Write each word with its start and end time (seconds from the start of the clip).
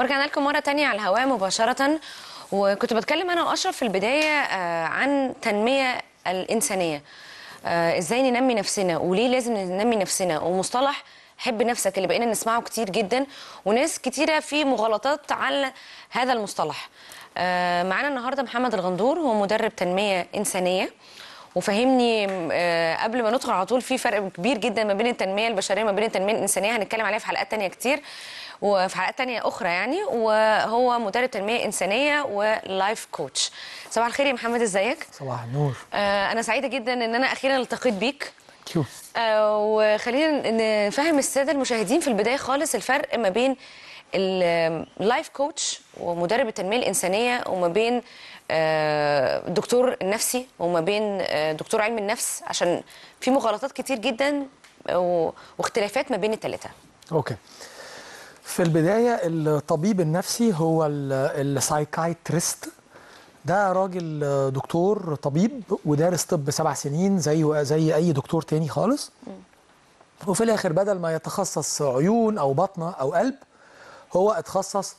ورجعنا 0.00 0.24
لكم 0.24 0.44
مرة 0.44 0.58
تانية 0.58 0.86
على 0.86 0.96
الهواء 0.96 1.26
مباشرة. 1.26 2.00
وكنت 2.52 2.92
بتكلم 2.94 3.30
أنا 3.30 3.44
وأشرف 3.44 3.76
في 3.76 3.82
البداية 3.82 4.40
آه، 4.40 4.84
عن 4.84 5.34
تنمية 5.42 6.00
الإنسانية. 6.26 7.02
آه، 7.66 7.98
إزاي 7.98 8.30
ننمي 8.30 8.54
نفسنا 8.54 8.98
وليه 8.98 9.28
لازم 9.28 9.52
ننمي 9.52 9.96
نفسنا. 9.96 10.40
ومصطلح 10.40 11.04
حب 11.38 11.62
نفسك 11.62 11.96
اللي 11.96 12.08
بقينا 12.08 12.26
نسمعه 12.26 12.62
كتير 12.62 12.90
جدا 12.90 13.26
وناس 13.64 13.98
كتيرة 13.98 14.40
في 14.40 14.64
مغالطات 14.64 15.32
على 15.32 15.72
هذا 16.10 16.32
المصطلح. 16.32 16.88
آه، 17.36 17.82
معانا 17.82 18.08
النهاردة 18.08 18.42
محمد 18.42 18.74
الغندور 18.74 19.18
هو 19.18 19.34
مدرب 19.34 19.76
تنمية 19.76 20.26
إنسانية. 20.34 20.90
وفهمني 21.54 22.26
آه، 22.52 22.96
قبل 22.96 23.22
ما 23.22 23.30
ندخل 23.30 23.52
على 23.52 23.66
طول 23.66 23.82
في 23.82 23.98
فرق 23.98 24.28
كبير 24.28 24.58
جدا 24.58 24.84
ما 24.84 24.94
بين 24.94 25.06
التنمية 25.06 25.48
البشرية 25.48 25.82
وما 25.82 25.92
بين 25.92 26.04
التنمية 26.04 26.32
الإنسانية 26.32 26.76
هنتكلم 26.76 27.06
عليها 27.06 27.18
في 27.18 27.26
حلقات 27.26 27.50
تانية 27.50 27.68
كتير 27.68 28.00
وفي 28.62 28.96
حلقات 28.96 29.18
تانية 29.18 29.48
أخرى 29.48 29.68
يعني. 29.68 30.04
وهو 30.04 30.98
مدرب 30.98 31.30
تنمية 31.30 31.64
إنسانية 31.64 32.22
و 32.22 32.39
life 32.39 33.08
coach 33.12 33.50
صباح 33.90 34.06
الخير 34.06 34.26
يا 34.26 34.32
محمد 34.32 34.60
إزيك؟ 34.62 35.06
صباح 35.12 35.42
النور. 35.42 35.76
آه، 35.94 36.32
أنا 36.32 36.42
سعيدة 36.42 36.68
جدا 36.68 36.92
إن 36.92 37.14
أنا 37.14 37.26
أخيرا 37.26 37.56
التقيت 37.56 37.94
بيك. 37.94 38.32
آه، 39.16 39.56
وخلينا 39.58 40.50
نفهم 40.88 41.18
السادة 41.18 41.52
المشاهدين 41.52 42.00
في 42.00 42.08
البداية 42.08 42.36
خالص 42.36 42.74
الفرق 42.74 43.18
ما 43.18 43.28
بين 43.28 43.56
ال 44.14 44.37
life 44.37 45.28
coach 45.28 45.80
ومدرب 46.00 46.48
التنمية 46.48 46.76
الإنسانية 46.78 47.44
وما 47.46 47.68
بين 47.68 48.02
آه، 48.50 49.48
الدكتور 49.48 49.96
النفسي 50.02 50.46
وما 50.58 50.80
بين 50.80 51.02
آه، 51.20 51.52
دكتور 51.52 51.80
علم 51.80 51.98
النفس 51.98 52.42
عشان 52.46 52.82
في 53.20 53.30
مغالطات 53.30 53.72
كتير 53.72 53.98
جدا 53.98 54.46
واختلافات 55.58 56.10
ما 56.10 56.16
بين 56.16 56.32
الثلاثه 56.32 56.70
okay. 57.12 57.36
في 58.42 58.62
البداية 58.62 59.20
الطبيب 59.24 60.00
النفسي 60.00 60.54
هو 60.54 60.86
ال 60.86 60.99
psychiatrist. 60.99 62.68
ده 63.44 63.72
راجل 63.72 64.20
دكتور 64.54 65.14
طبيب 65.14 65.62
ودارس 65.84 66.24
طب 66.24 66.50
سبع 66.50 66.74
سنين 66.74 67.18
زي 67.18 67.64
زي 67.64 67.94
أي 67.94 68.12
دكتور 68.12 68.42
تاني 68.42 68.68
خالص. 68.68 69.12
وفي 70.26 70.44
الآخر 70.44 70.72
بدل 70.72 70.98
ما 70.98 71.14
يتخصص 71.14 71.82
عيون 71.82 72.38
أو 72.38 72.52
بطنه 72.52 72.90
أو 72.90 73.12
قلب 73.14 73.34
هو 74.16 74.30
اتخصص 74.32 74.96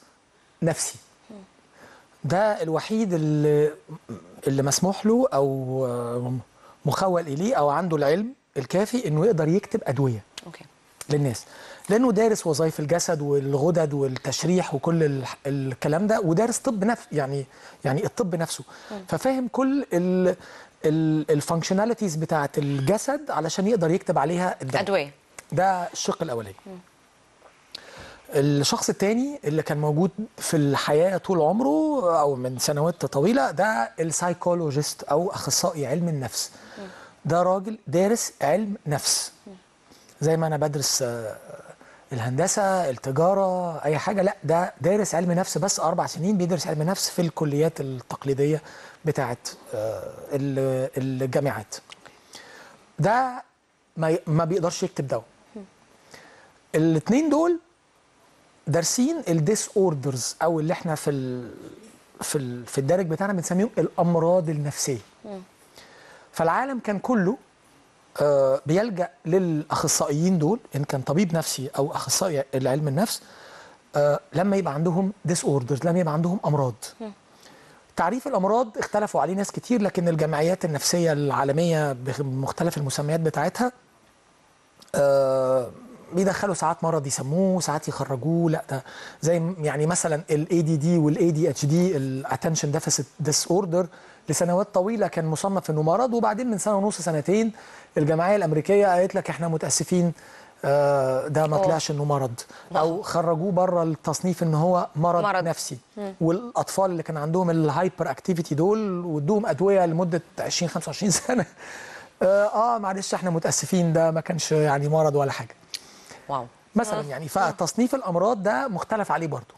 نفسي. 0.61 0.95
ده 2.23 2.61
الوحيد 2.63 3.13
اللي 3.13 3.71
اللي 4.47 4.63
مسموح 4.63 5.05
له 5.05 5.27
أو 5.33 6.31
مخول 6.85 7.21
إليه 7.21 7.55
أو 7.55 7.69
عنده 7.69 7.97
العلم 7.97 8.33
الكافي 8.57 9.07
إنه 9.07 9.25
يقدر 9.25 9.47
يكتب 9.47 9.81
أدوية 9.83 10.23
okay. 10.45 10.65
للناس. 11.09 11.45
لأنه 11.89 12.11
دارس 12.11 12.47
وظائف 12.47 12.79
الجسد 12.79 13.21
والغدد 13.21 13.93
والتشريح 13.93 14.73
وكل 14.75 15.03
ال- 15.03 15.23
الكلام 15.47 16.07
ده 16.07 16.19
ودارس 16.19 16.57
طب 16.57 16.83
نفس 16.83 17.01
يعني 17.11 17.45
يعني 17.85 18.05
الطب 18.05 18.35
نفسه. 18.35 18.63
ففاهم 19.07 19.47
كل 19.47 19.85
ال 21.29 21.35
functionalities 21.35 22.15
بتاعه 22.15 22.49
الجسد 22.57 23.31
علشان 23.31 23.67
يقدر 23.67 23.91
يكتب 23.91 24.17
عليها 24.17 24.55
الدواء. 24.61 24.83
أدوية. 24.83 25.11
ده 25.51 25.89
الشق 25.93 26.21
الأولاني. 26.23 26.55
الشخص 28.33 28.89
التاني 28.89 29.39
اللي 29.43 29.61
كان 29.63 29.77
موجود 29.77 30.11
في 30.37 30.57
الحياة 30.57 31.17
طول 31.17 31.41
عمره 31.41 32.19
أو 32.19 32.35
من 32.35 32.59
سنوات 32.59 33.05
طويلة 33.05 33.51
ده 33.51 33.91
ال 33.99 34.07
psychologist 34.07 35.03
أو 35.03 35.31
أخصائي 35.31 35.87
علم 35.87 36.07
النفس. 36.09 36.51
ده 37.25 37.43
راجل 37.43 37.77
دارس 37.87 38.33
علم 38.41 38.75
نفس. 38.87 39.31
زي 40.21 40.37
ما 40.37 40.47
أنا 40.47 40.57
بدرس 40.57 41.01
آه، 41.01 41.35
الهندسة 42.13 42.89
التجارة 42.89 43.77
أي 43.85 43.97
حاجة. 43.97 44.21
لا 44.21 44.35
ده 44.43 44.73
دارس 44.81 45.15
علم 45.15 45.31
نفس 45.31 45.57
بس 45.57 45.79
أربع 45.79 46.05
سنين 46.05 46.37
بيدرس 46.37 46.67
علم 46.67 46.81
نفس 46.81 47.09
في 47.09 47.21
الكليات 47.21 47.81
التقليدية 47.81 48.61
بتاعه 49.05 49.37
آه، 49.73 50.03
ال- 50.33 50.89
الجامعات. 51.23 51.75
ده 52.99 53.43
ما 54.27 54.45
بيقدرش 54.45 54.83
يكتب 54.83 55.07
دواء 55.07 55.23
الاثنين 56.75 57.29
دول 57.29 57.59
دارسين 58.67 59.15
ال 59.29 59.69
disorders 59.77 60.35
أو 60.43 60.59
اللي 60.59 60.73
إحنا 60.73 60.95
في 60.95 61.09
ال 61.09 61.51
في 62.21 62.37
ال 62.37 62.65
في 62.65 62.77
الدارج 62.77 63.05
بتاعنا 63.07 63.33
بنسميهم 63.33 63.69
الأمراض 63.77 64.49
النفسية. 64.49 64.97
فالعالم 66.31 66.79
كان 66.79 66.99
كله 66.99 67.37
آه، 68.21 68.61
بيلجأ 68.65 69.09
للأخصائيين 69.25 70.39
دول 70.39 70.59
إن 70.75 70.83
كان 70.83 71.01
طبيب 71.01 71.33
نفسي 71.35 71.69
أو 71.77 71.91
أخصائي 71.91 72.43
العلم 72.55 72.87
النفس 72.87 73.21
آه، 73.95 74.19
لما 74.33 74.57
يبقى 74.57 74.73
عندهم 74.73 75.13
disorders 75.25 75.79
لما 75.85 75.99
يبقى 75.99 76.13
عندهم 76.13 76.39
أمراض. 76.45 76.73
تعريف 77.95 78.27
الأمراض 78.27 78.77
اختلفوا 78.77 79.21
عليه 79.21 79.33
ناس 79.33 79.51
كتير 79.51 79.81
لكن 79.81 80.07
الجمعيات 80.07 80.65
النفسية 80.65 81.11
العالمية 81.13 81.93
بمختلف 81.93 82.77
المسميات 82.77 83.19
بتاعتها 83.19 83.71
آه، 84.95 85.71
بيدخلوا 86.15 86.53
ساعات 86.53 86.83
مرض 86.83 87.07
يسموه 87.07 87.61
ساعات 87.61 87.87
يخرجوه 87.87 88.51
لا 88.51 88.63
ده 88.69 88.83
زي 89.21 89.53
يعني 89.61 89.85
مثلا 89.85 90.21
ال 90.31 90.61
ADD 90.61 90.97
وال 90.97 91.31
ADHD 91.31 91.97
ال 91.97 92.05
attention 92.05 92.71
deficit 92.71 93.05
disorder 93.19 93.87
لسنوات 94.29 94.67
طويلة 94.73 95.07
كان 95.07 95.25
مصنف 95.25 95.69
إنه 95.69 95.81
مرض 95.81 96.13
وبعدين 96.13 96.47
من 96.51 96.57
سنة 96.57 96.75
ونص 96.77 97.01
سنتين 97.01 97.51
الجمعية 97.97 98.35
الأمريكية 98.35 98.87
قالت 98.87 99.15
لك 99.15 99.29
إحنا 99.29 99.47
متأسفين 99.47 100.13
آه، 100.65 101.27
ده 101.27 101.47
ما. 101.47 101.57
طلعش 101.57 101.91
إنه 101.91 102.05
مرض. 102.05 102.31
أو 102.75 103.01
خرجوه 103.01 103.51
بره 103.51 103.83
التصنيف 103.83 104.43
إن 104.43 104.53
هو 104.53 104.87
مرض, 104.95 105.23
مرض. 105.23 105.43
نفسي. 105.43 105.77
والأطفال 106.21 106.91
اللي 106.91 107.03
كان 107.03 107.17
عندهم 107.17 107.49
ال 107.49 108.11
hyperactivity 108.11 108.55
دول 108.55 109.05
وادوهم 109.05 109.45
أدوية 109.45 109.85
لمدة 109.85 110.21
20 110.39 110.69
25 110.69 111.11
سنة 111.11 111.45
آه, 112.21 112.45
آه 112.75 112.77
معلش 112.77 113.13
إحنا 113.13 113.29
متأسفين 113.29 113.93
ده 113.93 114.11
ما 114.11 114.21
كانش 114.21 114.51
يعني 114.51 114.89
مرض 114.89 115.15
ولا 115.15 115.31
حاجة. 115.31 115.55
wow. 116.29 116.45
مثلا 116.75 117.01
يعني 117.01 117.27
فتصنيف 117.27 117.95
الأمراض 117.95 118.43
ده 118.43 118.67
مختلف 118.67 119.11
عليه 119.11 119.27
برضو 119.27 119.53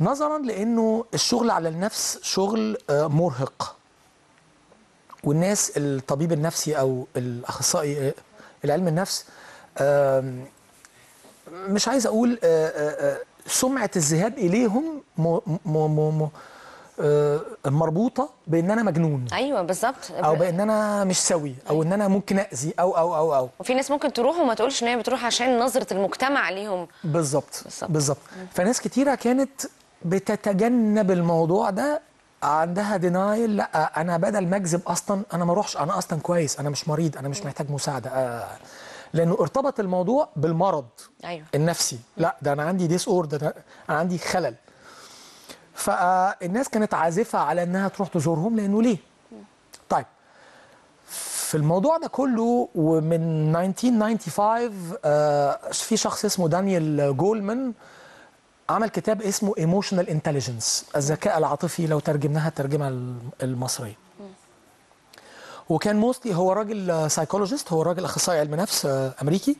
نظرا 0.00 0.38
لأنه 0.38 1.04
الشغل 1.14 1.50
على 1.50 1.68
النفس 1.68 2.18
شغل 2.22 2.78
آه، 2.90 3.06
مرهق. 3.06 3.76
والناس 5.24 5.72
الطبيب 5.76 6.32
النفسي 6.32 6.78
أو 6.78 7.06
الأخصائي 7.16 8.08
آه، 8.08 8.14
العلم 8.64 8.88
النفس 8.88 9.24
مش 11.52 11.88
عايز 11.88 12.06
أقول 12.06 12.38
آه، 12.44 13.18
سمعة 13.46 13.90
الذهاب 13.96 14.38
إليهم 14.38 15.02
مربوطة 17.66 18.28
بإن 18.46 18.70
أنا 18.70 18.82
مجنون. 18.82 19.26
أيوه 19.32 19.62
بالظبط. 19.62 20.10
أو 20.10 20.34
بإن 20.34 20.60
أنا 20.60 21.04
مش 21.04 21.18
سوي 21.18 21.54
أو 21.70 21.82
إن 21.82 21.92
أنا 21.92 22.08
ممكن 22.08 22.38
أذي 22.38 22.74
أو 22.80 22.96
أو 22.96 23.16
أو 23.16 23.34
أو. 23.34 23.48
وفي 23.60 23.74
ناس 23.74 23.90
ممكن 23.90 24.12
تروح 24.12 24.36
وما 24.38 24.54
تقولش 24.54 24.82
إن 24.82 24.88
هي 24.88 24.96
بتروح 24.96 25.24
عشان 25.24 25.58
نظرة 25.58 25.92
المجتمع 25.92 26.50
ليهم. 26.50 26.88
بالظبط 27.04 27.64
بالظبط. 27.88 28.18
فناس 28.52 28.80
كتيرة 28.80 29.14
كانت 29.14 29.50
بتتجنب 30.04 31.10
الموضوع 31.10 31.70
ده 31.70 32.00
عندها 32.42 32.96
denial 32.96 33.56
لأ 33.56 34.00
أنا 34.00 34.16
بدل 34.16 34.46
ما 34.46 34.56
أكذب 34.56 34.80
أصلا 34.86 35.22
أنا 35.34 35.44
ما 35.44 35.52
أروحش 35.52 35.76
أنا 35.76 35.98
أصلا 35.98 36.20
كويس 36.20 36.60
أنا 36.60 36.70
مش 36.70 36.88
مريض 36.88 37.16
أنا 37.16 37.28
مش 37.28 37.42
محتاج 37.42 37.70
مساعدة. 37.70 38.10
آه. 38.10 38.48
لأنه 39.12 39.36
ارتبط 39.40 39.80
الموضوع 39.80 40.28
بالمرض 40.36 40.84
أيوه. 41.24 41.44
النفسي. 41.54 41.98
لأ 42.16 42.36
ده 42.42 42.52
أنا 42.52 42.62
عندي 42.62 42.86
disorder 42.86 43.52
أنا 43.90 43.98
عندي 43.98 44.18
خلل. 44.18 44.54
فالناس 45.74 46.68
كانت 46.68 46.94
عازفة 46.94 47.38
على 47.38 47.62
إنها 47.62 47.88
تروح 47.88 48.08
تزورهم 48.08 48.56
لأنه 48.56 48.82
ليه؟ 48.82 48.96
طيب 49.88 50.04
في 51.08 51.56
الموضوع 51.56 51.96
ده 51.98 52.06
كله 52.08 52.68
ومن 52.74 53.56
1995 53.56 54.96
آه، 55.04 55.58
في 55.72 55.96
شخص 55.96 56.24
اسمه 56.24 56.48
دانيال 56.48 57.16
جولمان 57.16 57.72
عمل 58.70 58.88
كتاب 58.88 59.22
اسمه 59.22 59.54
Emotional 59.58 60.08
Intelligence 60.08 60.86
الذكاء 60.96 61.38
العاطفي 61.38 61.86
لو 61.86 62.00
ترجمناها 62.00 62.48
الترجمة 62.48 62.88
الم- 62.88 63.30
المصرية. 63.42 63.94
وكان 65.68 65.96
mostly 65.96 66.34
هو 66.34 66.52
راجل 66.52 67.10
psychologist 67.10 67.72
هو 67.72 67.82
راجل 67.82 68.04
أخصائي 68.04 68.40
علم 68.40 68.54
نفس 68.54 68.86
آه، 68.86 69.14
أمريكي. 69.22 69.56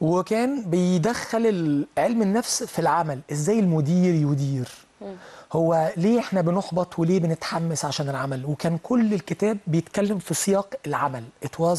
وكان 0.00 0.62
بيدخل 0.62 1.86
علم 1.98 2.22
النفس 2.22 2.62
في 2.62 2.78
العمل 2.78 3.20
إزاي 3.32 3.58
المدير 3.60 4.14
يدير. 4.14 4.68
هو 5.52 5.92
ليه 5.96 6.18
إحنا 6.20 6.40
بنحبط 6.40 6.98
وليه 6.98 7.20
بنتحمس 7.20 7.84
عشان 7.84 8.08
العمل؟ 8.08 8.46
وكان 8.46 8.78
كل 8.82 9.14
الكتاب 9.14 9.58
بيتكلم 9.66 10.18
في 10.18 10.34
سياق 10.34 10.74
العمل. 10.86 11.24
It 11.44 11.62
was 11.64 11.78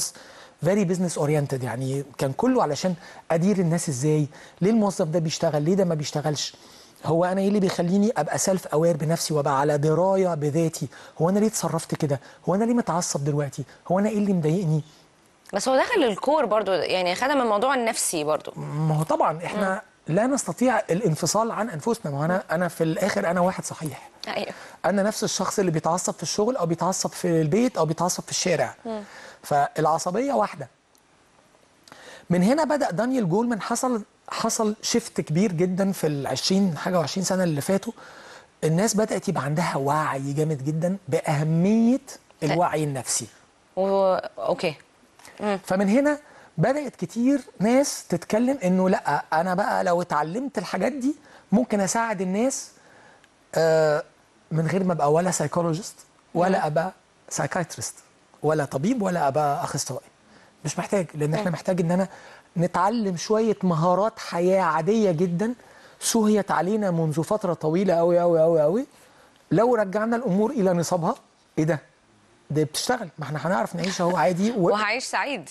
very 0.65 0.85
business 0.91 1.17
oriented 1.21 1.63
يعني 1.63 2.03
كان 2.17 2.33
كله 2.33 2.63
علشان 2.63 2.95
أدير 3.31 3.57
الناس 3.57 3.89
إزاي 3.89 4.27
ليه 4.61 4.71
الموظف 4.71 5.07
ده 5.07 5.19
بيشتغل 5.19 5.61
ليه 5.61 5.75
ده 5.75 5.85
ما 5.85 5.95
بيشتغلش؟ 5.95 6.55
هو 7.05 7.25
أنا 7.25 7.41
إيه 7.41 7.47
اللي 7.47 7.59
بيخليني 7.59 8.11
أبقى 8.17 8.37
self 8.37 8.67
aware 8.67 8.97
بنفسي 8.97 9.33
وأبقى 9.33 9.59
على 9.59 9.77
دراية 9.77 10.33
بذاتي؟ 10.35 10.87
هو 11.21 11.29
أنا 11.29 11.39
ليه 11.39 11.47
اتصرفت 11.47 11.95
كده؟ 11.95 12.19
هو 12.49 12.55
أنا 12.55 12.63
ليه 12.63 12.73
متعصب 12.73 13.23
دلوقتي؟ 13.23 13.63
هو 13.91 13.99
أنا 13.99 14.09
إيه 14.09 14.17
اللي 14.17 14.33
مضايقني؟ 14.33 14.81
بس 15.53 15.67
هو 15.69 15.75
دخل 15.77 16.03
ال 16.03 16.12
core 16.12 16.45
برضو 16.45 16.71
يعني 16.71 17.15
خدم 17.15 17.41
الموضوع 17.41 17.75
النفسي 17.75 18.23
برضو. 18.23 18.51
ما 18.57 18.97
هو 18.99 19.03
طبعا 19.03 19.45
إحنا 19.45 19.81
لا 20.11 20.27
نستطيع 20.27 20.79
الانفصال 20.79 21.51
عن 21.51 21.69
أنفسنا. 21.69 22.11
ما 22.11 22.25
أنا 22.25 22.43
أنا 22.51 22.67
في 22.67 22.83
الآخر 22.83 23.31
أنا 23.31 23.39
واحد 23.41 23.65
صحيح. 23.65 24.09
أيوه. 24.27 24.53
أنا 24.85 25.03
نفس 25.03 25.23
الشخص 25.23 25.59
اللي 25.59 25.71
بيتعصب 25.71 26.13
في 26.13 26.23
الشغل 26.23 26.57
أو 26.57 26.65
بيتعصب 26.65 27.09
في 27.09 27.41
البيت 27.41 27.77
أو 27.77 27.85
بيتعصب 27.85 28.23
في 28.23 28.31
الشارع. 28.31 28.75
فالعصبية 29.43 30.33
واحدة. 30.33 30.67
من 32.29 32.43
هنا 32.43 32.63
بدأ 32.63 32.91
دانيال 32.91 33.29
جولمان 33.29 33.61
حصل 33.61 34.03
حصل 34.29 34.75
shift 34.81 35.21
كبير 35.21 35.51
جدا 35.51 35.91
في 35.91 36.07
ال 36.07 36.27
20 36.27 36.77
حاجة 36.77 37.01
و20 37.05 37.05
سنة 37.19 37.43
اللي 37.43 37.61
فاتوا. 37.61 37.93
الناس 38.63 38.95
بدأت 38.95 39.27
يبقى 39.29 39.43
عندها 39.43 39.75
وعي 39.77 40.33
جامد 40.33 40.65
جدا 40.65 40.97
بأهمية 41.07 41.99
الوعي 42.43 42.83
النفسي. 42.83 43.27
و... 43.75 44.13
okay. 44.37 44.75
فمن 45.63 45.89
هنا 45.89 46.17
بدأت 46.57 46.95
كتير 46.95 47.41
ناس 47.59 48.07
تتكلم 48.07 48.57
إنه 48.63 48.89
لأ 48.89 49.23
أنا 49.33 49.53
بقى 49.53 49.83
لو 49.83 50.01
اتعلمت 50.01 50.57
الحاجات 50.57 50.91
دي 50.91 51.15
ممكن 51.51 51.79
أساعد 51.79 52.21
الناس 52.21 52.71
آه، 53.55 54.03
من 54.51 54.67
غير 54.67 54.83
ما 54.83 54.93
أبقى 54.93 55.13
ولا 55.13 55.31
psychologist 55.31 55.95
ولا 56.33 56.67
أبقى 56.67 56.91
psychiatrist 57.29 57.95
ولا 58.43 58.65
طبيب 58.65 59.01
ولا 59.01 59.27
أبقى 59.27 59.63
أخصائي. 59.63 60.05
مش 60.65 60.79
محتاج 60.79 61.07
لأن 61.13 61.33
إحنا 61.33 61.51
محتاج 61.51 61.81
إن 61.81 61.91
أنا 61.91 62.07
نتعلم 62.57 63.17
شوية 63.17 63.55
مهارات 63.63 64.19
حياة 64.19 64.61
عادية 64.61 65.11
جدا 65.11 65.53
سهيت 65.99 66.51
علينا 66.51 66.91
منذ 66.91 67.23
فترة 67.23 67.53
طويلة 67.53 67.93
قوي 67.93 68.19
قوي 68.19 68.41
قوي 68.41 68.61
قوي 68.61 68.85
لو 69.51 69.75
رجعنا 69.75 70.15
الأمور 70.15 70.51
إلى 70.51 70.73
نصابها 70.73 71.15
إيه 71.57 71.63
ده؟ 71.63 71.79
ده 72.49 72.63
بتشتغل 72.63 73.09
ما 73.19 73.25
إحنا 73.25 73.47
هنعرف 73.47 73.75
نعيش 73.75 74.01
أهو 74.01 74.17
عادي 74.17 74.51
و... 74.51 74.69
وهعيش 74.69 75.03
سعيد. 75.03 75.49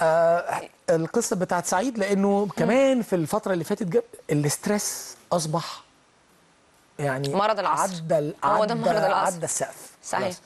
آه 0.00 0.60
القصة 0.90 1.36
بتاعت 1.36 1.66
سعيد 1.66 1.98
لأنه 1.98 2.48
كمان 2.56 3.02
في 3.02 3.16
الفترة 3.16 3.52
اللي 3.52 3.64
فاتت 3.64 3.82
جاب 3.86 4.02
ال 4.30 4.42
stress 4.42 5.16
أصبح 5.32 5.82
يعني 6.98 7.34
مرض 7.34 7.58
العصر. 7.58 7.82
عدى 7.94 8.18
ال- 8.18 8.34
هو 8.44 8.64
ده 8.64 8.72
عدى 8.72 8.74
مرض 8.74 8.88
العصر. 9.04 9.34
عدى 9.36 9.44
السقف 9.44 9.90
صحيح. 10.04 10.36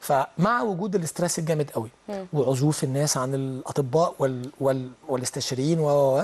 فمع 0.00 0.62
وجود 0.62 0.94
ال 0.94 1.00
stress 1.00 1.38
الجامد 1.38 1.70
قوي 1.70 1.90
وعزوف 2.32 2.84
الناس 2.84 3.16
عن 3.16 3.34
الأطباء 3.34 4.14
وال 4.18 4.50
وال 4.60 4.90
والاستشاريين 5.08 5.78
و 5.80 6.22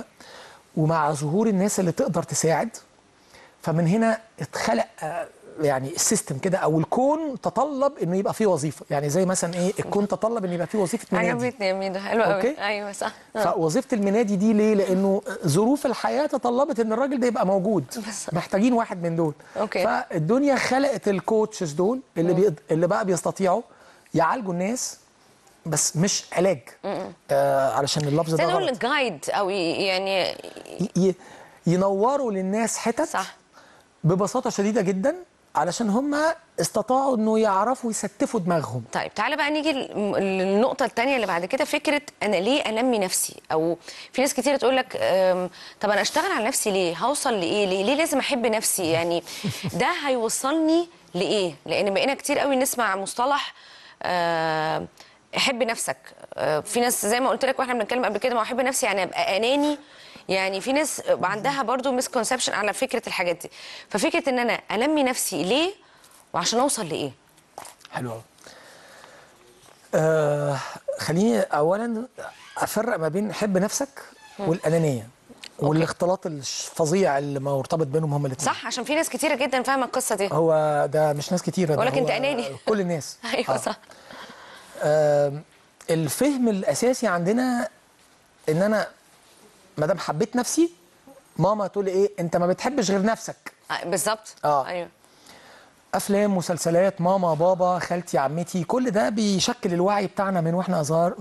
ومع 0.77 1.13
ظهور 1.13 1.47
الناس 1.47 1.81
اللي 1.81 1.93
تقدر 1.93 2.23
تساعد 2.23 2.69
فمن 3.63 3.87
هنا 3.87 4.19
اتخلق 4.41 4.87
يعني 5.61 5.93
ال 5.95 6.01
system 6.01 6.39
كده 6.39 6.59
أو 6.59 6.79
الكون 6.79 7.41
تطلب 7.41 7.99
إنه 8.03 8.17
يبقى 8.17 8.35
فيه 8.35 8.47
وظيفة. 8.47 8.87
يعني 8.91 9.09
زي 9.09 9.25
مثلا 9.25 9.55
إيه 9.55 9.73
الكون 9.79 10.09
تطلب 10.15 10.45
ان 10.45 10.53
يبقى 10.53 10.67
فيه 10.67 10.79
وظيفة 10.79 11.07
منادي. 11.13 11.31
عجبتني 11.47 11.67
يا 11.67 11.73
ميدو. 11.73 11.99
حلو 11.99 12.23
قوي 12.23 12.35
okay. 12.35 12.61
أيوه 12.61 12.93
صح. 12.93 13.13
فوظيفه 13.35 13.89
المنادي 13.97 14.37
دي 14.37 14.53
ليه؟ 14.53 14.75
لأنه 14.75 15.23
ظروف 15.47 15.87
الحياة 15.87 16.27
تطلبت 16.27 16.81
إن 16.81 16.93
الراجل 16.93 17.21
ده 17.21 17.27
يبقى 17.27 17.47
موجود. 17.47 17.85
بس. 18.09 18.35
محتاجين 18.35 18.73
واحد 18.73 19.03
من 19.03 19.17
دول. 19.17 19.35
okay. 19.61 19.85
فالدنيا 19.85 20.57
خلقت 20.57 21.09
ال 21.09 21.17
coaches 21.17 21.73
دول 21.73 22.01
اللي 22.19 22.35
بي... 22.35 22.55
اللي 22.71 22.87
بقى 22.87 23.05
بيستطيعوا 23.05 23.63
يعالجوا 24.15 24.53
الناس 24.53 24.99
بس 25.67 25.97
مش 25.97 26.25
علاج. 26.33 26.59
آه 27.31 27.73
علشان 27.73 28.05
اللفظ 28.09 28.35
ده 28.35 28.45
غلط. 28.45 28.83
guide 28.83 29.25
أو 29.31 29.51
يعني 29.51 30.23
ي... 30.81 30.91
ي... 30.97 31.15
ينوروا 31.67 32.33
للناس 32.33 32.79
حتت 32.79 33.09
صح. 33.09 33.37
ببساطة 34.05 34.51
شديدة 34.51 34.81
جدا 34.83 35.17
علشان 35.57 35.91
هم 35.91 36.17
استطاعوا 36.61 37.17
إنه 37.17 37.39
يعرفوا 37.39 37.91
يستفوا 37.91 38.41
دماغهم. 38.41 38.85
طيب 38.93 39.15
تعالى 39.15 39.37
بقى 39.37 39.51
نيجي 39.51 39.73
لل- 39.73 40.13
للنقطة 40.39 40.85
التانية 40.85 41.17
اللي 41.17 41.27
بعد 41.27 41.45
كده 41.45 41.65
فكرة 41.65 42.03
أنا 42.23 42.37
ليه 42.37 42.61
أنمي 42.61 42.99
نفسي؟ 42.99 43.37
أو 43.53 43.79
في 44.13 44.21
ناس 44.21 44.35
كتير 44.35 44.57
تقول 44.57 44.77
لك 44.77 44.93
طب 45.81 45.91
أنا 45.91 46.01
أشتغل 46.01 46.33
على 46.33 46.45
نفسي 46.47 46.71
ليه؟ 46.71 46.97
هوصل 46.97 47.35
لإيه؟ 47.35 47.67
ليه, 47.67 47.85
ليه 47.85 47.95
لازم 47.95 48.19
أحب 48.19 48.47
نفسي؟ 48.47 48.91
يعني 48.91 49.23
ده 49.81 49.89
هيوصلني 50.07 50.89
لإيه؟ 51.15 51.55
لأن 51.67 51.95
بقينا 51.95 52.15
كتير 52.15 52.39
قوي 52.39 52.57
نسمع 52.57 52.97
مصطلح 52.97 53.55
أحب 55.37 55.63
نفسك. 55.63 55.97
آه، 56.35 56.61
في 56.61 56.81
ناس 56.81 57.07
زي 57.07 57.21
ما 57.21 57.29
قلت 57.31 57.45
لك 57.45 57.59
وإحنا 57.59 57.75
بنتكلم 57.75 58.05
قبل 58.05 58.19
كده 58.19 58.35
ما 58.35 58.43
أحب 58.43 58.61
نفسي 58.61 58.87
يعني 58.87 59.03
أبقى 59.03 59.37
أناني 59.37 59.79
يعني 60.29 60.61
في 60.61 60.73
ناس 60.73 61.03
عندها 61.23 61.63
برضو 61.63 61.93
مسكونسبشن 61.93 62.53
على 62.53 62.73
فكرة 62.73 63.03
الحاجات 63.07 63.43
دي. 63.43 63.51
ففكرة 63.91 64.29
إن 64.29 64.39
أنا 64.39 64.53
أنمي 64.53 65.03
نفسي 65.03 65.43
ليه 65.45 65.75
وعشان 66.33 66.61
أوصل 66.61 66.89
لإيه؟ 66.89 67.11
حلو 67.93 68.11
قوي 68.13 68.23
آه 69.95 70.59
خليني 70.99 71.41
اولا 71.41 72.07
أفرق 72.59 72.97
ما 72.99 73.09
بين 73.09 73.33
حب 73.33 73.59
نفسك 73.59 73.89
والأنانية 74.39 75.09
والاختلاط 75.59 76.27
الفظيع 76.27 77.19
اللي 77.19 77.41
مرتبط 77.41 77.87
بينهم 77.87 78.15
هما 78.15 78.27
الاثنين 78.27 78.55
صح 78.55 78.67
عشان 78.67 78.85
في 78.85 78.95
ناس 78.95 79.09
كتيرة 79.09 79.35
جدا 79.35 79.63
فاهمة 79.63 79.85
القصة 79.85 80.15
دي. 80.15 80.29
هو 80.33 80.53
ده 80.93 81.13
مش 81.13 81.33
ناس 81.33 81.43
كتيرة 81.43 81.69
ده 81.69 81.75
بقول 81.75 81.87
لك 81.87 81.93
هو 81.93 81.99
أنت 81.99 82.11
أناني. 82.11 82.45
كل 82.69 82.81
الناس. 82.81 83.19
أيوه 83.35 83.51
آه. 83.55 83.57
صح. 83.57 83.77
آه 84.83 85.33
الفهم 85.91 86.49
الأساسي 86.49 87.07
عندنا 87.07 87.69
إن 88.49 88.63
أنا 88.63 88.89
ما 89.79 89.87
دام 89.87 89.99
حبيت 89.99 90.37
نفسي 90.37 90.71
ماما 91.39 91.67
تقول 91.67 91.85
لي 91.85 91.91
إيه 91.91 92.11
أنت 92.21 92.37
ما 92.37 92.47
بتحبش 92.47 92.91
غير 92.91 93.03
نفسك. 93.03 93.53
آه، 93.71 93.85
بالظبط. 93.85 94.35
آه. 94.45 94.67
أيوه. 94.67 94.89
أفلام 95.95 96.37
مسلسلات 96.37 97.01
ماما 97.01 97.35
بابا 97.35 97.79
خالتي 97.79 98.19
عمتي 98.19 98.65
كل 98.65 98.91
ده 98.91 99.09
بيشكل 99.09 99.73
الوعي 99.75 100.07
بتاعنا 100.07 100.41
من 100.41 100.55
وإحنا 100.55 100.83
صغار 100.83 101.15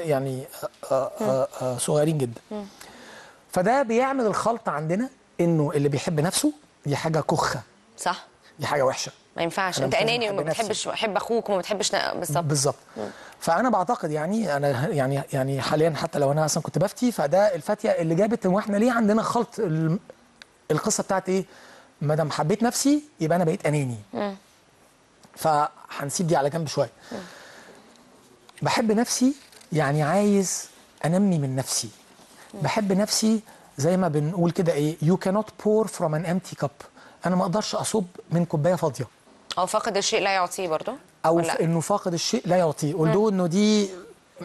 يعني 0.00 0.44
آه، 0.92 1.48
آه، 1.62 1.78
صغيرين 1.78 2.18
جدا. 2.18 2.40
فده 3.52 3.82
بيعمل 3.82 4.26
الخلط 4.26 4.68
عندنا 4.68 5.08
إنه 5.40 5.70
اللي 5.74 5.88
بيحب 5.88 6.20
نفسه 6.20 6.52
دي 6.86 6.96
حاجة 6.96 7.20
كخة. 7.20 7.60
صح. 7.98 8.26
دي 8.58 8.66
حاجة 8.66 8.82
وحشة. 8.82 9.12
ما 9.38 9.44
ينفعش. 9.44 9.82
أنت 9.82 9.94
اناني 9.94 10.30
وما. 10.30 10.42
بتحبش 10.42 10.88
حب 10.88 11.16
أخوك 11.16 11.48
وما 11.48 11.58
بتحبش 11.58 11.92
بالظبط. 11.92 12.44
بالظبط. 12.44 12.74
فأنا 13.40 13.70
بعتقد 13.70 14.10
يعني 14.10 14.56
أنا 14.56 14.88
يعني 14.88 15.22
يعني 15.32 15.60
حاليا 15.60 15.94
حتى 15.96 16.18
لو 16.18 16.32
أنا 16.32 16.44
أصلا 16.44 16.62
كنت 16.62 16.78
بفتي 16.78 17.12
فده 17.12 17.54
الفتية 17.54 17.88
اللي 17.90 18.14
جابت 18.14 18.46
إن 18.46 18.54
إحنا 18.58 18.76
ليه 18.76 18.92
عندنا 18.92 19.22
خلط 19.22 19.58
ال- 19.58 19.98
القصة 20.70 21.02
بتاعت 21.02 21.28
إيه؟ 21.28 21.44
ما 22.00 22.14
دام 22.14 22.30
حبيت 22.30 22.62
نفسي 22.62 23.02
يبقى 23.20 23.36
أنا 23.36 23.44
بقيت 23.44 23.66
أناني. 23.66 23.96
فهنسيب 25.36 26.26
دي 26.26 26.36
على 26.36 26.50
جنب 26.50 26.68
شوية. 26.68 26.90
بحب 28.62 28.92
نفسي 28.92 29.34
يعني 29.72 30.02
عايز 30.02 30.64
أنمي 31.04 31.38
من 31.38 31.56
نفسي. 31.56 31.88
بحب 32.62 32.92
نفسي 32.92 33.40
زي 33.78 33.96
ما 33.96 34.08
بنقول 34.08 34.50
كده 34.50 34.72
إيه 34.72 34.96
you 34.98 35.16
cannot 35.26 35.46
pour 35.64 35.86
from 35.88 36.12
an 36.14 36.26
empty 36.28 36.64
cup. 36.64 36.70
أنا 37.26 37.36
ما 37.36 37.42
أقدرش 37.42 37.74
اصب 37.74 38.04
من 38.30 38.44
كوباية 38.44 38.74
فاضية. 38.74 39.04
أو 39.58 39.66
فاقد 39.66 39.96
الشيء 39.96 40.20
لا 40.22 40.30
يعطيه 40.30 40.68
برضو 40.68 40.92
أو 41.26 41.36
ولا؟ 41.36 41.54
ف- 41.54 41.60
إنه 41.60 41.80
فاقد 41.80 42.12
الشيء 42.14 42.42
لا 42.46 42.56
يعطيه 42.56 42.94
قلت 42.94 43.16
إنه 43.32 43.46
دي 43.46 43.90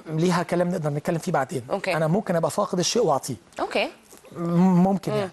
ليها 0.05 0.43
كلام 0.43 0.70
نقدر 0.70 0.89
نتكلم 0.89 1.17
فيه 1.17 1.32
بعدين. 1.32 1.63
okay. 1.72 1.96
أنا 1.98 2.08
ممكن 2.08 2.36
أبقى 2.36 2.51
فاقد 2.51 2.79
الشيء 2.79 3.05
وأعطيه. 3.05 3.36
okay. 3.60 3.89
م- 4.38 4.84
ممكن 4.84 5.12
يعني. 5.13 5.32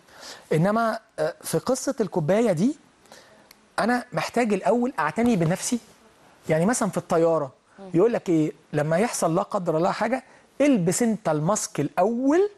إنما 0.52 0.98
آه، 1.18 1.34
في 1.42 1.58
قصة 1.58 1.94
الكوباية 2.00 2.52
دي 2.52 2.76
أنا 3.78 4.04
محتاج 4.12 4.52
الأول 4.52 4.92
أعتني 4.98 5.36
بنفسي. 5.36 5.78
يعني 6.48 6.66
مثلا 6.66 6.90
في 6.90 6.96
الطيارة 6.96 7.52
يقول 7.94 8.12
لك 8.12 8.28
إيه 8.28 8.52
لما 8.72 8.98
يحصل 8.98 9.34
لا 9.34 9.42
قدر 9.42 9.76
الله 9.76 9.90
حاجة 9.90 10.24
إلبس 10.60 11.02
أنت 11.02 11.28
الماسك 11.28 11.80
الأول 11.80 12.50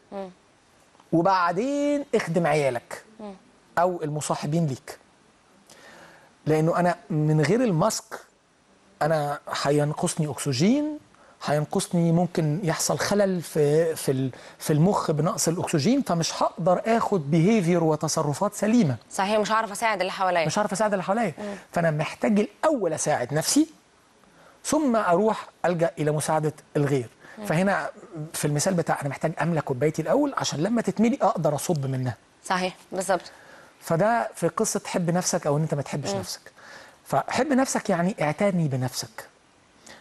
وبعدين 1.11 2.05
اخدم 2.15 2.47
عيالك 2.47 3.03
أو 3.77 4.03
المصاحبين 4.03 4.65
ليك. 4.67 4.97
لأنه 6.45 6.79
أنا 6.79 6.95
من 7.09 7.41
غير 7.41 7.63
الماسك 7.63 8.19
أنا 9.01 9.39
هينقصني 9.63 10.29
أكسجين 10.31 10.99
هينقصني 11.45 12.11
ممكن 12.11 12.59
يحصل 12.63 12.99
خلل 12.99 13.41
في 13.41 13.95
في 13.95 14.31
في 14.59 14.73
المخ 14.73 15.11
بنقص 15.11 15.47
الأكسجين 15.47 16.01
فمش 16.01 16.43
هقدر 16.43 16.81
آخد 16.85 17.31
بيهيفير 17.31 17.83
وتصرفات 17.83 18.53
سليمة. 18.53 18.95
صحيح 19.11 19.39
مش 19.39 19.51
هعرف 19.51 19.71
أساعد 19.71 19.99
اللي 19.99 20.11
حواليا. 20.11 20.45
مش 20.45 20.57
عارف 20.57 20.71
أساعد 20.71 20.93
اللي 20.93 21.03
حواليا. 21.03 21.33
فأنا 21.71 21.91
محتاج 21.91 22.39
الأول 22.39 22.93
أساعد 22.93 23.33
نفسي 23.33 23.67
ثم 24.65 24.95
أروح 24.95 25.47
ألجأ 25.65 25.91
إلى 25.99 26.11
مساعدة 26.11 26.53
الغير. 26.77 27.09
فهنا 27.47 27.89
في 28.33 28.45
المثال 28.45 28.73
بتاع 28.73 29.01
أنا 29.01 29.09
محتاج 29.09 29.31
املى 29.41 29.61
كوبايتي 29.61 30.01
الأول 30.01 30.33
عشان 30.37 30.59
لما 30.59 30.81
تتملي 30.81 31.17
أقدر 31.21 31.55
أصب 31.55 31.85
منها. 31.85 32.17
صحيح 32.45 32.75
بالظبط. 32.91 33.31
فده 33.83 34.29
في 34.35 34.47
قصة 34.47 34.81
حب 34.85 35.09
نفسك 35.09 35.47
أو 35.47 35.57
إن 35.57 35.61
أنت 35.61 35.73
ما 35.73 35.81
تحبش 35.81 36.09
نفسك. 36.09 36.41
فحب 37.05 37.47
نفسك 37.53 37.89
يعني 37.89 38.15
اعتني 38.21 38.67
بنفسك. 38.67 39.27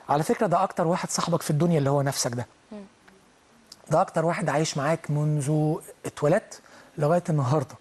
على 0.09 0.23
فكرة 0.23 0.47
ده 0.47 0.63
أكتر 0.63 0.87
واحد 0.87 1.11
صاحبك 1.11 1.43
في 1.43 1.51
الدنيا 1.51 1.79
اللي 1.79 1.91
هو 1.91 2.03
نفسك 2.03 2.31
ده. 2.35 2.47
ده 3.91 4.01
أكتر 4.01 4.25
واحد 4.25 4.49
عايش 4.49 4.77
معاك 4.77 5.11
منذ 5.11 5.77
اتولدت 6.07 6.61
لغاية 6.99 7.23
النهارده. 7.29 7.75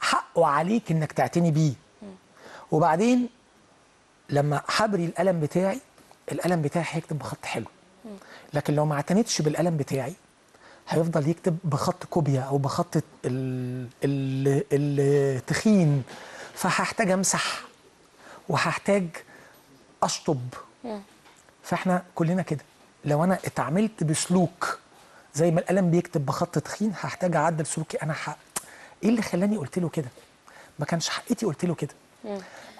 حقه 0.00 0.46
عليك 0.46 0.90
إنك 0.90 1.12
تعتني 1.12 1.50
بيه. 1.50 1.72
وبعدين 2.70 3.28
لما 4.30 4.62
حبري 4.68 5.04
القلم 5.04 5.40
بتاعي 5.40 5.80
القلم 6.32 6.62
بتاعي 6.62 6.84
هيكتب 6.88 7.18
بخط 7.18 7.44
حلو. 7.44 7.66
لكن 8.54 8.74
لو 8.74 8.84
ما 8.86 8.94
اعتنيتش 8.94 9.42
بالقلم 9.42 9.76
بتاعي 9.76 10.14
هيفضل 10.90 11.28
يكتب 11.28 11.56
بخط 11.64 12.04
كوبيا 12.04 12.40
أو 12.40 12.58
بخط 12.58 12.96
ال- 12.96 13.02
ال- 14.04 14.64
التخين. 14.72 16.02
فهحتاج 16.54 17.10
أمسح 17.10 17.60
وهحتاج 18.48 19.06
أشطب. 20.02 20.40
فإحنا 21.62 22.02
كلنا 22.14 22.42
كده. 22.42 22.64
لو 23.04 23.24
أنا 23.24 23.34
اتعاملت 23.44 24.04
بسلوك 24.04 24.78
زي 25.34 25.50
ما 25.50 25.60
القلم 25.60 25.90
بيكتب 25.90 26.26
بخط 26.26 26.58
تخين 26.58 26.92
هحتاج 27.00 27.36
أعدل 27.36 27.66
سلوكي 27.66 27.96
أنا 27.96 28.12
حق 28.12 28.38
إيه 29.02 29.08
اللي 29.08 29.22
خلاني 29.22 29.56
قلت 29.56 29.78
له 29.78 29.88
كده؟ 29.88 30.08
ما 30.78 30.84
كانش 30.86 31.08
حقيتي 31.08 31.46
قلت 31.46 31.64
له 31.64 31.74
كده. 31.74 31.94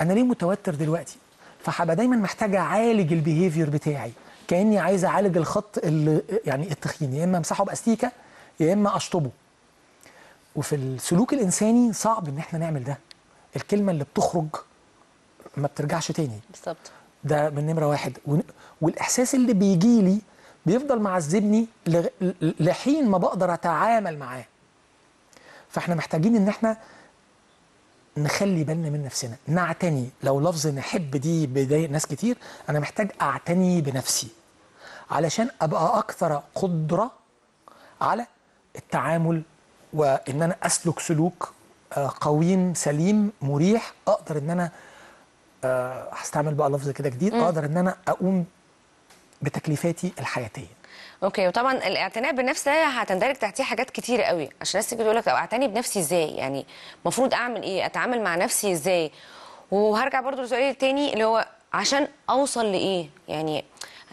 أنا 0.00 0.12
ليه 0.12 0.22
متوتر 0.22 0.74
دلوقتي؟ 0.74 1.16
فهبقى 1.64 1.96
دايما 1.96 2.16
محتاج 2.16 2.54
أعالج 2.54 3.12
البيهيفير 3.12 3.70
بتاعي. 3.70 4.12
كأني 4.50 4.78
عايز 4.78 5.04
أعالج 5.04 5.36
الخط 5.36 5.78
اللي 5.78 6.22
يعني 6.44 6.70
التخين 6.72 7.14
يا 7.14 7.24
إما 7.24 7.38
أمسحه 7.38 7.64
بأستيكة 7.64 8.12
يا 8.60 8.72
إما 8.72 8.96
أشطبه. 8.96 9.30
وفي 10.56 10.76
السلوك 10.76 11.32
الإنساني 11.34 11.92
صعب 11.92 12.28
إن 12.28 12.38
إحنا 12.38 12.58
نعمل 12.58 12.84
ده. 12.84 12.98
الكلمة 13.56 13.92
اللي 13.92 14.04
بتخرج 14.04 14.46
ما 15.56 15.66
بترجعش 15.66 16.12
تاني. 16.12 16.40
بالظبط. 16.50 16.90
ده 17.24 17.50
من 17.50 17.66
نمرة 17.66 17.86
واحد. 17.86 18.18
والإحساس 18.80 19.34
اللي 19.34 19.54
بيجي 19.54 20.02
لي 20.02 20.18
بيفضل 20.66 20.98
معذبني 21.00 21.66
لحين 22.42 23.08
ما 23.08 23.18
بقدر 23.18 23.54
أتعامل 23.54 24.18
معاه. 24.18 24.44
فإحنا 25.68 25.94
محتاجين 25.94 26.36
إن 26.36 26.48
إحنا 26.48 26.76
نخلي 28.16 28.64
بالنا 28.64 28.90
من 28.90 29.04
نفسنا. 29.04 29.36
نعتني. 29.46 30.08
لو 30.22 30.40
لفظ 30.40 30.66
نحب 30.66 31.10
دي 31.10 31.46
بيضايق 31.46 31.90
ناس 31.90 32.06
كتير 32.06 32.38
أنا 32.68 32.80
محتاج 32.80 33.10
أعتني 33.22 33.80
بنفسي. 33.80 34.28
علشان 35.10 35.50
أبقى 35.62 35.98
أكثر 35.98 36.42
قدرة 36.54 37.10
على 38.00 38.26
التعامل 38.76 39.42
وإن 39.92 40.42
أنا 40.42 40.56
أسلك 40.62 41.00
سلوك 41.00 41.52
آه، 41.96 42.12
قويم 42.20 42.74
سليم 42.74 43.32
مريح 43.42 43.92
أقدر 44.08 44.38
إن 44.38 44.50
أنا 44.50 44.70
آه، 45.64 46.08
هستعمل 46.12 46.54
بقى 46.54 46.70
لفظ 46.70 46.90
كده 46.90 47.08
جديد 47.08 47.34
أقدر 47.34 47.64
إن 47.64 47.76
أنا 47.76 47.96
أقوم 48.08 48.46
بتكليفاتي 49.42 50.12
الحياتية. 50.18 50.66
أوكي 51.24 51.48
وطبعا 51.48 51.72
الاعتناء 51.72 52.32
بالنفس 52.32 52.64
ده 52.68 52.84
هتندرج 52.86 53.34
تحتيه 53.34 53.64
حاجات 53.64 53.90
كتير 53.90 54.22
قوي. 54.22 54.48
عشان 54.60 54.80
الناس 54.80 54.90
تيجي 54.90 55.02
تقول 55.04 55.16
لك 55.16 55.24
طب 55.24 55.32
أعتني 55.32 55.68
بنفسي 55.68 55.98
إزاي؟ 56.00 56.30
يعني 56.30 56.66
المفروض 57.02 57.34
أعمل 57.34 57.62
إيه؟ 57.62 57.86
أتعامل 57.86 58.22
مع 58.22 58.36
نفسي 58.36 58.72
إزاي؟ 58.72 59.12
وهرجع 59.70 60.20
برضو 60.20 60.42
لسؤالي 60.42 60.70
التاني 60.70 61.12
اللي 61.12 61.24
هو 61.24 61.46
عشان 61.72 62.08
أوصل 62.30 62.72
لإيه؟ 62.72 63.08
يعني 63.28 63.64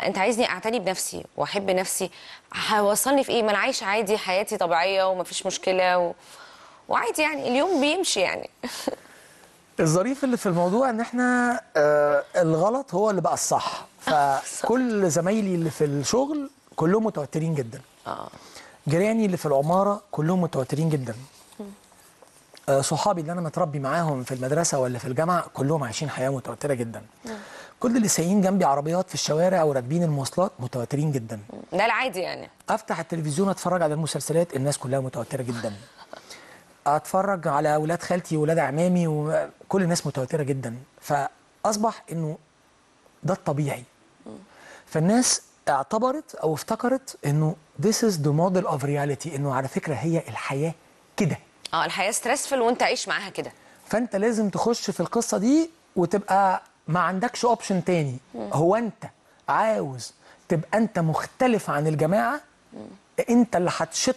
انت 0.04 0.18
عايزني 0.18 0.50
اعتني 0.50 0.80
بنفسي 0.80 1.24
واحب 1.38 1.70
نفسي 1.72 2.12
هيوصلني 2.54 3.24
في 3.24 3.32
إيه؟ 3.32 3.44
ما 3.44 3.50
أنا 3.50 3.58
عايشة 3.58 3.86
عادي 3.86 4.18
حياتي 4.18 4.58
طبيعية 4.58 5.04
ومفيش 5.10 5.46
مشكلة 5.46 5.98
و... 5.98 6.14
وعادي 6.90 7.22
يعني 7.22 7.48
اليوم 7.48 7.82
بيمشي 7.82 8.20
يعني. 8.20 8.50
الظريف 9.80 10.24
اللي 10.24 10.38
في 10.38 10.46
الموضوع 10.46 10.90
ان 10.90 11.00
إحنا 11.00 11.60
آه 11.78 12.24
الغلط 12.36 12.94
هو 12.94 13.10
اللي 13.10 13.22
بقى 13.22 13.34
الصح. 13.34 13.86
فكل 14.08 15.10
زمايلي 15.10 15.56
اللي 15.56 15.70
في 15.70 15.86
الشغل 15.86 16.50
كلهم 16.76 17.04
متوترين 17.06 17.56
جدا. 17.56 17.82
آه. 18.08 18.30
جيراني 18.88 19.26
اللي 19.26 19.38
في 19.38 19.46
العمارة 19.46 20.02
كلهم 20.12 20.42
متوترين 20.42 20.90
جدا. 20.90 21.16
آه 22.70 22.82
صحابي 22.82 23.22
اللي 23.22 23.32
أنا 23.32 23.42
متربي 23.42 23.80
معاهم 23.80 24.24
في 24.24 24.34
المدرسة 24.34 24.80
ولا 24.80 25.00
في 25.00 25.08
الجامعة 25.08 25.46
كلهم 25.54 25.84
عايشين 25.84 26.10
حياة 26.10 26.30
متوترة 26.30 26.74
جدا. 26.74 27.02
كل 27.80 27.98
اللي 27.98 28.08
سايقين 28.08 28.42
جنبي 28.42 28.66
عربيات 28.66 29.08
في 29.08 29.14
الشوارع 29.14 29.64
وراكبين 29.64 30.04
المواصلات 30.04 30.52
متوترين 30.60 31.12
جدا. 31.12 31.40
ده 31.74 31.86
العادي 31.86 32.20
يعني. 32.20 32.50
أفتح 32.70 33.00
التلفزيون 33.00 33.50
أتفرج 33.50 33.82
على 33.82 33.94
المسلسلات 33.94 34.56
الناس 34.56 34.78
كلها 34.78 35.00
متوترة 35.00 35.42
جدا. 35.44 35.74
أتفرج 36.88 37.48
على 37.48 37.76
أولاد 37.76 38.02
خالتي 38.02 38.38
واولاد 38.38 38.58
عمامي 38.60 39.08
وكل 39.08 39.84
الناس 39.84 40.08
متوترة 40.08 40.44
جدا. 40.44 40.76
فأصبح 41.02 42.04
إنه 42.12 42.38
ده 43.24 43.34
الطبيعي. 43.34 43.84
فالناس 44.86 45.42
اعتبرت 45.70 46.36
أو 46.36 46.54
افتكرت 46.54 47.18
إنه 47.26 47.56
this 47.82 47.96
is 48.10 48.14
the 48.14 48.32
model 48.32 48.68
of 48.68 48.82
reality 48.84 49.36
إنه 49.36 49.54
على 49.54 49.68
فكرة 49.68 49.94
هي 49.94 50.18
الحياة 50.18 50.74
كده. 51.18 51.38
آه 51.74 51.86
الحياة 51.86 52.12
ستريسفل 52.12 52.62
وأنت 52.62 52.84
عيش 52.84 53.08
معاها 53.08 53.30
كده. 53.30 53.52
فأنت 53.86 54.16
لازم 54.16 54.50
تخش 54.50 54.90
في 54.92 55.00
القصة 55.00 55.38
دي 55.38 55.70
وتبقى 55.96 56.62
ما 56.88 57.00
عندكش 57.00 57.46
option 57.46 57.84
تاني. 57.84 58.18
هو 58.36 58.76
انت 58.76 59.04
عاوز 59.50 60.14
تبقى 60.50 60.78
انت 60.78 61.00
مختلف 61.00 61.70
عن 61.70 61.88
الجماعة؟ 61.88 62.42
انت 63.30 63.56
اللي 63.56 63.72
هتشط 63.78 64.16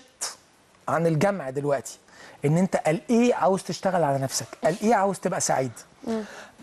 عن 0.88 1.06
الجمع 1.06 1.50
دلوقتي. 1.50 1.98
ان 2.44 2.56
انت 2.56 2.76
قال 2.76 3.00
إيه 3.10 3.34
عاوز 3.34 3.62
تشتغل 3.62 4.02
على 4.04 4.18
نفسك؟ 4.18 4.46
قال 4.64 4.76
إيه 4.82 4.94
عاوز 4.94 5.18
تبقى 5.18 5.40
سعيد؟ 5.40 5.72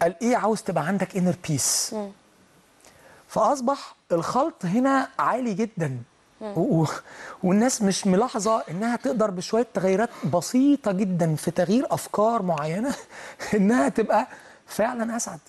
قال 0.02 0.16
إيه 0.22 0.36
عاوز 0.38 0.62
تبقى 0.62 0.88
عندك 0.88 1.18
inner 1.17 1.36
peace 1.50 1.96
فأصبح 3.28 3.96
الخلط 4.12 4.66
هنا 4.66 5.08
عالي 5.20 5.54
جدا. 5.54 5.98
والناس 7.44 7.82
مش 7.82 8.08
ملاحظة 8.08 8.64
إنها 8.70 8.96
تقدر 8.96 9.32
بشوية 9.32 9.68
تغيرات 9.74 10.10
بسيطة 10.34 10.92
جدا 10.92 11.36
في 11.36 11.52
تغيير 11.52 11.86
أفكار 11.94 12.42
معينة 12.42 12.96
إنها 13.56 13.90
تبقى 13.90 14.28
فعلا 14.68 15.18
أسعد. 15.18 15.40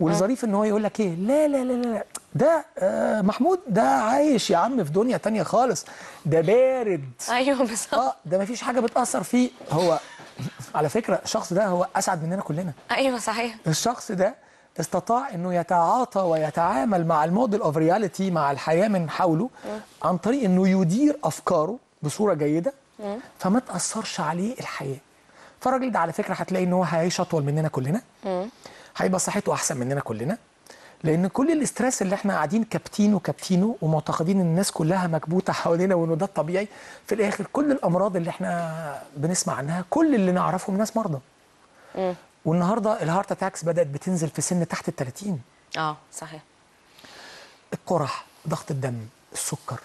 والظريف 0.00 0.44
إن 0.44 0.54
هو 0.54 0.64
يقول 0.64 0.84
لك 0.84 1.00
إيه؟ 1.00 1.14
لا 1.14 1.48
لا 1.48 1.64
لا 1.64 1.72
لا 1.72 2.04
ده 2.34 2.64
آه 2.78 3.20
محمود 3.22 3.60
ده 3.68 3.82
عايش 3.82 4.50
يا 4.50 4.56
عم 4.56 4.84
في 4.84 4.90
دنيا 4.92 5.16
تانية 5.16 5.42
خالص. 5.42 5.84
ده 6.26 6.40
بارد. 6.40 7.10
أيوه 7.30 7.58
بالظبط. 7.58 7.94
آه 7.94 8.14
ده 8.26 8.38
مفيش 8.38 8.62
حاجة 8.62 8.80
بتأثر 8.80 9.22
فيه. 9.22 9.50
هو 9.70 9.98
على 10.74 10.88
فكرة 10.88 11.20
الشخص 11.24 11.52
ده 11.52 11.66
هو 11.66 11.86
أسعد 11.96 12.22
مننا 12.24 12.42
كلنا. 12.42 12.72
أيوه 12.90 13.18
صحيح. 13.18 13.56
الشخص 13.66 14.12
ده 14.12 14.34
استطاع 14.80 15.34
إنه 15.34 15.54
يتعاطى 15.54 16.20
ويتعامل 16.20 17.06
مع 17.06 17.24
ال 17.24 17.30
model 17.30 17.60
of 17.60 17.76
reality 17.76 18.30
مع 18.30 18.50
الحياة 18.50 18.88
من 18.88 19.10
حوله 19.10 19.50
عن 20.02 20.18
طريق 20.18 20.44
إنه 20.44 20.68
يدير 20.68 21.18
أفكاره 21.24 21.78
بصورة 22.02 22.34
جيدة. 22.34 22.72
فما 23.38 23.60
تأثرش 23.60 24.20
عليه 24.20 24.54
الحياة. 24.60 24.96
فالراجل 25.60 25.90
ده 25.92 25.98
على 25.98 26.12
فكرة 26.12 26.34
هتلاقي 26.34 26.64
إن 26.64 26.72
هو 26.72 26.82
هيعيش 26.84 27.20
اطول 27.20 27.42
مننا 27.44 27.68
كلنا. 27.68 28.00
هيبقى 28.98 29.18
صحته 29.20 29.52
أحسن 29.52 29.76
مننا 29.76 30.00
كلنا 30.00 30.38
لأن 31.04 31.26
كل 31.26 31.50
ال 31.52 31.59
stress 31.59 32.02
اللي 32.02 32.14
إحنا 32.14 32.34
قاعدين 32.34 32.64
كابتينه 32.64 33.18
كابتينه 33.18 33.76
ومعتقدين 33.82 34.40
ان 34.40 34.46
الناس 34.46 34.70
كلها 34.70 35.06
مكبوتة 35.06 35.52
حوالينا 35.52 35.94
وإنه 35.94 36.14
ده 36.16 36.26
الطبيعي 36.26 36.68
في 37.06 37.14
الآخر 37.14 37.46
كل 37.52 37.72
الأمراض 37.72 38.16
اللي 38.16 38.30
إحنا 38.30 39.02
بنسمع 39.16 39.54
عنها 39.54 39.84
كل 39.90 40.14
اللي 40.14 40.32
نعرفهم 40.32 40.76
ناس 40.78 40.96
مرضى. 40.96 41.18
والنهاردة 42.44 43.02
ال 43.02 43.07
heart 43.07 43.32
attacks 43.32 43.64
بدأت 43.64 43.86
بتنزل 43.86 44.28
في 44.28 44.40
سن 44.42 44.68
تحت 44.68 44.88
ال 44.88 44.96
30 44.96 45.40
آه 45.78 45.96
صحيح. 46.12 46.42
القرح 47.74 48.24
ضغط 48.48 48.70
الدم 48.70 48.98
السكر 49.32 49.80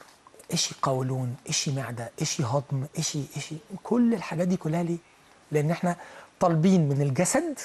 إشي 0.53 0.75
قولون 0.81 1.35
إشي 1.49 1.71
معدة 1.71 2.09
إشي 2.21 2.43
هضم 2.43 2.85
إشي 2.97 3.19
إشي 3.37 3.55
كل 3.83 4.13
الحاجات 4.13 4.47
دي 4.47 4.57
كلها 4.57 4.83
ليه؟ 4.83 4.97
لأن 5.51 5.71
إحنا 5.71 5.95
طالبين 6.39 6.89
من 6.89 7.01
الجسد 7.01 7.59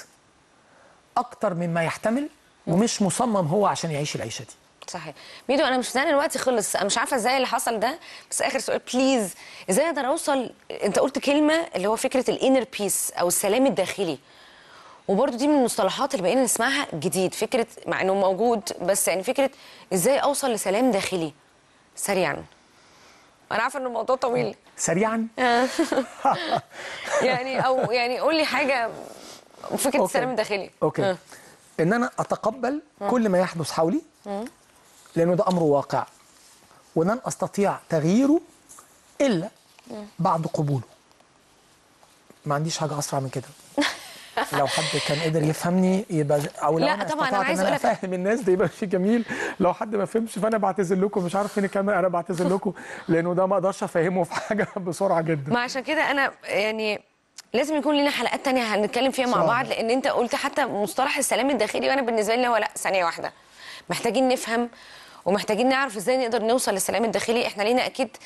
أكتر 1.19 1.53
مما 1.53 1.83
يحتمل 1.83 2.29
ومش 2.67 3.01
مصمم 3.01 3.47
هو 3.47 3.65
عشان 3.65 3.91
يعيش 3.91 4.15
العيشة 4.15 4.43
دي. 4.43 4.53
صحيح. 4.87 5.13
ميدو 5.49 5.63
أنا 5.63 5.77
مش 5.77 5.87
مصدقه 5.87 6.09
الوقت 6.09 6.37
خلص. 6.37 6.75
أنا 6.75 6.85
مش 6.85 6.97
عارفة 6.97 7.15
إزاي 7.15 7.35
اللي 7.35 7.47
حصل 7.47 7.79
ده. 7.79 7.99
بس 8.31 8.41
آخر 8.41 8.59
سؤال 8.59 8.81
please 8.93 9.33
إزاي 9.69 9.85
أقدر 9.85 10.07
أوصل؟ 10.07 10.51
أنت 10.83 10.99
قلت 10.99 11.19
كلمة 11.19 11.53
اللي 11.75 11.87
هو 11.87 11.95
فكرة 11.95 12.29
ال 12.29 12.35
inner 12.35 12.65
peace 12.79 13.11
أو 13.11 13.27
السلام 13.27 13.65
الداخلي. 13.65 14.17
وبرده 15.07 15.37
دي 15.37 15.47
من 15.47 15.55
المصطلحات 15.59 16.11
اللي 16.13 16.23
بقينا 16.23 16.43
نسمعها 16.43 16.87
جديد. 16.93 17.33
فكرة 17.33 17.67
مع 17.87 18.01
إنه 18.01 18.13
موجود 18.13 18.69
بس 18.81 19.07
يعني 19.07 19.23
فكرة 19.23 19.49
إزاي 19.93 20.17
أوصل 20.19 20.51
لسلام 20.51 20.91
داخلي؟ 20.91 21.33
سريعا. 21.95 22.45
أنا 23.51 23.61
عارفة 23.61 23.79
إن 23.79 23.85
الموضوع 23.85 24.15
طويل. 24.15 24.55
سريعا؟ 24.77 25.27
يعني 27.21 27.65
أو 27.65 27.91
يعني 27.91 28.19
قول 28.19 28.35
لي 28.37 28.45
حاجة 28.45 28.89
فكره 29.77 29.99
okay. 29.99 30.03
السلام 30.05 30.29
الداخلي. 30.29 30.69
أوكي. 30.83 31.03
آه. 31.03 31.17
إن 31.79 31.93
أنا 31.93 32.11
أتقبل 32.19 32.81
كل 33.09 33.29
ما 33.29 33.39
يحدث 33.39 33.71
حولي 33.71 34.01
لأنه 35.15 35.35
ده 35.35 35.47
أمر 35.47 35.63
واقع. 35.63 36.05
ولن 36.95 37.19
أستطيع 37.25 37.77
تغييره 37.89 38.41
إلا 39.21 39.49
بعد 40.19 40.45
قبوله. 40.45 40.83
ما 42.45 42.55
عنديش 42.55 42.77
حاجة 42.77 42.99
أسرع 42.99 43.19
من 43.19 43.29
كده. 43.29 43.43
لو 44.53 44.67
حد 44.67 44.99
كان 45.07 45.19
قدر 45.19 45.43
يفهمني 45.43 46.05
يبقى 46.09 46.41
أو 46.63 46.79
لو 46.79 46.85
لا 46.85 46.93
أنا 46.93 47.03
طبعاً، 47.03 47.29
أنا 47.29 47.77
أقولك- 47.77 47.85
أفهم 47.85 48.13
الناس 48.13 48.41
ده 48.41 48.53
يبقى 48.53 48.69
شيء 48.79 48.89
جميل. 48.89 49.25
لو 49.59 49.73
حد 49.73 49.95
ما 49.95 50.05
فهمش 50.05 50.31
فأنا 50.39 50.57
بعتذر 50.57 50.95
لكم. 51.05 51.23
مش 51.23 51.35
عارف 51.35 51.53
فين 51.53 51.65
الكاميرا 51.65 51.99
أنا 51.99 52.07
بعتذر 52.07 52.55
لكم. 52.55 52.73
لأنه 53.07 53.33
ده 53.33 53.45
ما 53.45 53.53
أقدرش 53.55 53.83
أفهمه 53.83 54.23
في 54.23 54.33
حاجة 54.33 54.67
بسرعة 54.87 55.21
جدا. 55.21 55.53
ما 55.53 55.59
عشان 55.59 55.83
كده 55.83 56.11
أنا 56.11 56.31
يعني 56.43 57.01
لازم 57.53 57.75
يكون 57.77 57.97
لنا 57.97 58.09
حلقات 58.09 58.45
تانية 58.45 58.63
هنتكلم 58.75 59.11
فيها 59.11 59.25
مع 59.25 59.33
صح. 59.41 59.47
بعض 59.47 59.67
لأن 59.67 59.89
أنت 59.89 60.07
قلت 60.07 60.35
حتى 60.35 60.65
مصطلح 60.65 61.17
السلام 61.17 61.49
الداخلي 61.49 61.89
وأنا 61.89 62.01
بالنسبة 62.01 62.35
لي 62.35 62.47
هو 62.47 62.57
لأ 62.57 62.69
ثانية 62.77 63.05
واحدة. 63.05 63.33
محتاجين 63.89 64.27
نفهم 64.27 64.69
ومحتاجين 65.25 65.69
نعرف 65.69 65.97
إزاي 65.97 66.17
نقدر 66.17 66.41
نوصل 66.43 66.71
للسلام 66.71 67.05
الداخلي. 67.05 67.47
إحنا 67.47 67.63
لينا 67.63 67.85
أكيد 67.85 68.17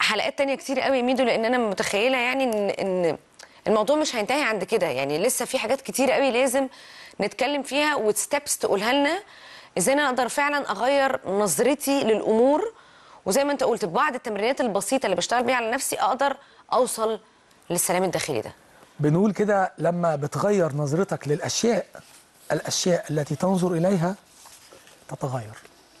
حلقات 0.00 0.38
تانية 0.38 0.54
كتير 0.54 0.80
قوي 0.80 0.96
يا 0.96 1.02
ميدو 1.02 1.24
لأن 1.24 1.44
أنا 1.44 1.58
متخيلة 1.58 2.18
يعني 2.18 2.44
إن 2.44 2.70
إن 2.70 3.18
الموضوع 3.66 3.96
مش 3.96 4.16
هينتهي 4.16 4.42
عند 4.42 4.64
كده. 4.64 4.86
يعني 4.86 5.18
لسه 5.18 5.44
في 5.44 5.58
حاجات 5.58 5.80
كتير 5.80 6.10
قوي 6.10 6.30
لازم 6.30 6.68
نتكلم 7.20 7.62
فيها 7.62 7.94
وستبس 7.94 8.58
تقولها 8.58 8.92
لنا. 8.92 9.22
إزاي 9.78 9.94
أنا 9.94 10.06
أقدر 10.06 10.28
فعلا 10.28 10.70
أغير 10.70 11.20
نظرتي 11.28 12.04
للأمور. 12.04 12.74
وزي 13.26 13.44
ما 13.44 13.52
أنت 13.52 13.64
قلت 13.64 13.84
ببعض 13.84 14.14
التمرينات 14.14 14.60
البسيطة 14.60 15.04
اللي 15.06 15.16
بشتغل 15.16 15.42
بيها 15.42 15.56
على 15.56 15.70
نفسي 15.70 15.96
أقدر 15.96 16.36
أوصل 16.72 17.20
للسلام 17.70 18.04
الداخلي 18.04 18.40
ده. 18.40 18.52
بنقول 19.00 19.32
كده 19.32 19.72
لما 19.78 20.16
بتغير 20.16 20.72
نظرتك 20.72 21.28
للأشياء 21.28 21.86
الأشياء 22.52 23.04
التي 23.10 23.36
تنظر 23.36 23.72
إليها 23.72 24.14
تتغير. 25.08 25.54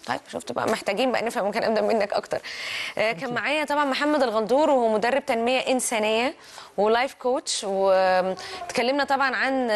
طيب 0.06 0.20
شفت 0.28 0.52
بقى 0.52 0.66
محتاجين 0.70 1.12
بقى 1.12 1.22
نفهم 1.24 1.44
ممكن 1.44 1.62
ابدا 1.62 1.80
منك 1.80 2.12
أكتر. 2.12 2.38
آه 2.98 3.12
كان 3.12 3.34
معايا 3.34 3.64
طبعا 3.64 3.84
محمد 3.84 4.22
الغندور 4.22 4.70
وهو 4.70 4.94
مدرب 4.94 5.26
تنمية 5.26 5.58
إنسانية 5.58 6.34
و 6.76 6.84
life 6.84 7.14
coach 7.14 7.64
واتكلمنا 7.64 9.04
طبعا 9.04 9.36
عن 9.36 9.70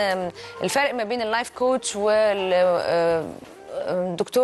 الفرق 0.63 0.95
ما 0.95 1.05
بين 1.05 1.23
ال 1.23 1.28
life 1.28 1.51
coach 1.51 1.97
والدكتور 1.97 3.29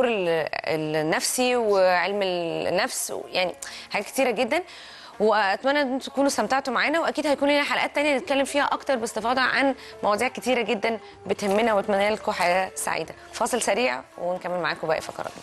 النفسي 0.08 1.56
وعلم 1.56 2.22
النفس 2.22 3.12
يعني 3.32 3.54
حاجات 3.90 4.06
كتيرة 4.06 4.30
جدا. 4.30 4.62
وأتمنى 5.20 5.80
إن 5.82 5.98
تكونوا 5.98 6.28
استمتعتوا 6.28 6.74
معانا 6.74 7.00
وأكيد 7.00 7.26
هيكون 7.26 7.48
لنا 7.48 7.62
حلقات 7.62 7.94
تانية 7.94 8.16
نتكلم 8.16 8.44
فيها 8.44 8.64
أكتر 8.64 8.96
باستفاضة 8.96 9.40
عن 9.40 9.74
مواضيع 10.02 10.28
كتيرة 10.28 10.62
جدا 10.62 10.98
بتهمنا 11.26 11.74
واتمنى 11.74 12.10
لكم 12.10 12.32
حياة 12.32 12.70
سعيدة. 12.74 13.14
فاصل 13.32 13.62
سريع 13.62 14.02
ونكمل 14.18 14.58
معاكم 14.58 14.88
باقي 14.88 15.00
فقراتنا 15.00 15.42